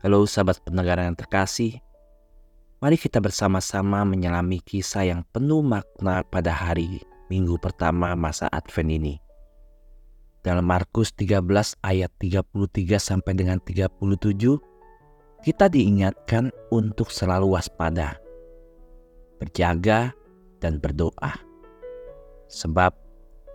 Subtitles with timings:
[0.00, 1.76] Halo sahabat pendengar yang terkasih,
[2.80, 9.14] mari kita bersama-sama menyelami kisah yang penuh makna pada hari minggu pertama masa Advent ini.
[10.40, 11.44] Dalam Markus 13
[11.84, 12.48] ayat 33
[12.96, 13.92] sampai dengan 37,
[15.44, 18.16] kita diingatkan untuk selalu waspada,
[19.36, 20.16] berjaga
[20.64, 21.36] dan berdoa.
[22.48, 22.96] Sebab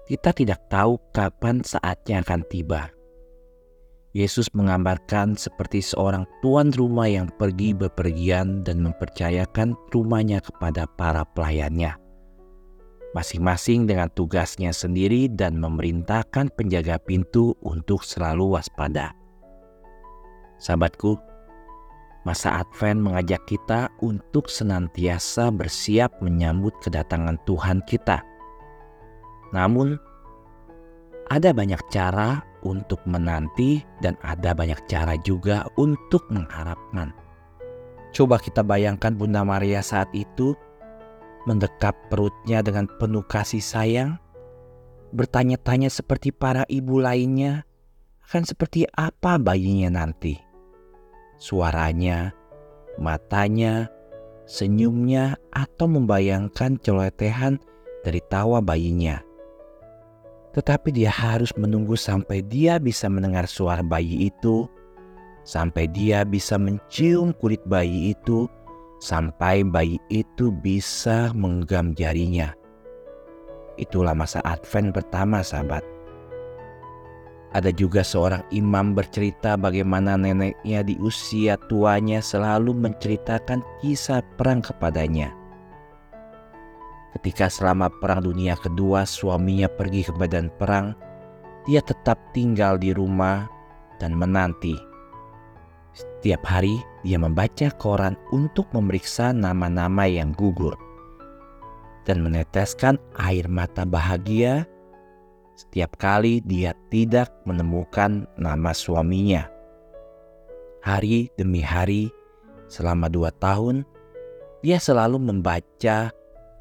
[0.05, 2.94] kita tidak tahu kapan saatnya akan tiba
[4.15, 11.99] Yesus menggambarkan seperti seorang tuan rumah yang pergi bepergian dan mempercayakan rumahnya kepada para pelayannya.
[13.11, 19.11] Masing-masing dengan tugasnya sendiri dan memerintahkan penjaga pintu untuk selalu waspada.
[20.63, 21.19] Sahabatku,
[22.23, 28.23] masa Advent mengajak kita untuk senantiasa bersiap menyambut kedatangan Tuhan kita.
[29.51, 29.99] Namun,
[31.27, 37.13] ada banyak cara untuk menanti dan ada banyak cara juga untuk mengharapkan.
[38.11, 40.57] Coba kita bayangkan Bunda Maria saat itu
[41.45, 44.17] mendekap perutnya dengan penuh kasih sayang,
[45.13, 47.63] bertanya-tanya seperti para ibu lainnya,
[48.25, 50.41] akan seperti apa bayinya nanti.
[51.37, 52.33] Suaranya,
[52.97, 53.85] matanya,
[54.49, 57.61] senyumnya, atau membayangkan celotehan
[58.01, 59.21] dari tawa bayinya
[60.55, 64.71] tetapi dia harus menunggu sampai dia bisa mendengar suara bayi itu,
[65.43, 68.47] sampai dia bisa mencium kulit bayi itu,
[69.03, 72.55] sampai bayi itu bisa menggenggam jarinya.
[73.75, 75.83] Itulah masa Advent pertama, sahabat.
[77.51, 85.35] Ada juga seorang imam bercerita bagaimana neneknya di usia tuanya selalu menceritakan kisah perang kepadanya
[87.15, 90.91] Ketika selama Perang Dunia Kedua suaminya pergi ke medan perang,
[91.63, 93.47] dia tetap tinggal di rumah
[93.97, 94.75] dan menanti.
[95.95, 96.75] Setiap hari
[97.07, 100.75] dia membaca koran untuk memeriksa nama-nama yang gugur
[102.03, 104.67] dan meneteskan air mata bahagia
[105.55, 109.47] setiap kali dia tidak menemukan nama suaminya.
[110.83, 112.11] Hari demi hari,
[112.67, 113.87] selama dua tahun,
[114.59, 116.11] dia selalu membaca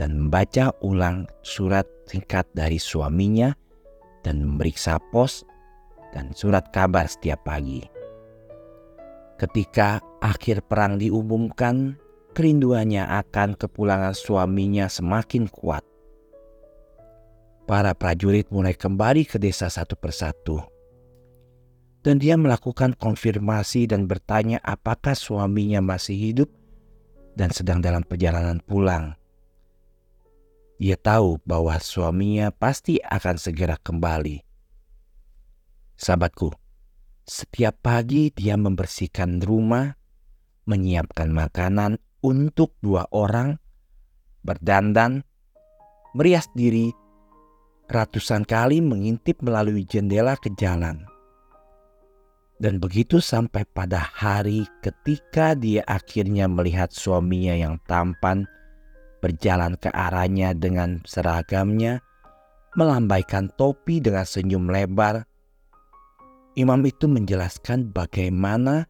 [0.01, 3.55] dan membaca ulang surat singkat dari suaminya
[4.27, 5.47] dan memeriksa pos
[6.15, 7.83] dan surat kabar setiap pagi.
[9.35, 11.99] Ketika akhir perang diumumkan,
[12.35, 15.83] kerinduannya akan kepulangan suaminya semakin kuat.
[17.65, 20.63] Para prajurit mulai kembali ke desa satu persatu.
[22.05, 26.53] Dan dia melakukan konfirmasi dan bertanya apakah suaminya masih hidup
[27.33, 29.17] dan sedang dalam perjalanan pulang.
[30.85, 34.45] Ia tahu bahwa suaminya pasti akan segera kembali.
[35.97, 36.53] Sahabatku,
[37.25, 39.97] setiap pagi dia membersihkan rumah,
[40.69, 43.57] menyiapkan makanan untuk dua orang,
[44.45, 45.25] berdandan,
[46.13, 46.93] merias diri,
[47.89, 51.01] ratusan kali mengintip melalui jendela ke jalan.
[52.61, 58.45] Dan begitu sampai pada hari ketika dia akhirnya melihat suaminya yang tampan
[59.25, 62.05] berjalan ke arahnya dengan seragamnya,
[62.77, 65.25] melambaikan topi dengan senyum lebar.
[66.61, 68.85] Imam itu menjelaskan bagaimana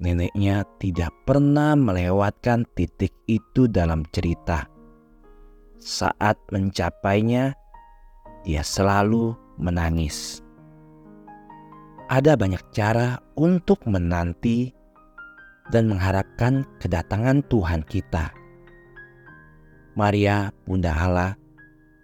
[0.00, 4.64] neneknya tidak pernah melewatkan titik itu dalam cerita.
[5.76, 7.52] Saat mencapainya,
[8.48, 10.40] dia selalu menangis.
[12.08, 14.72] Ada banyak cara untuk menanti
[15.68, 18.37] dan mengharapkan kedatangan Tuhan kita.
[19.98, 21.34] Maria, Bunda Allah,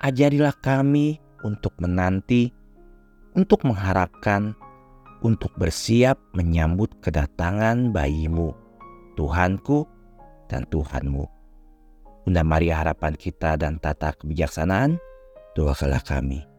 [0.02, 2.50] ajarilah kami untuk menanti,
[3.38, 4.58] untuk mengharapkan,
[5.22, 8.50] untuk bersiap menyambut kedatangan bayimu,
[9.14, 9.86] Tuhanku
[10.50, 11.22] dan Tuhanmu.
[12.26, 14.98] Bunda Maria harapan kita dan tata kebijaksanaan,
[15.54, 16.53] doakanlah kami.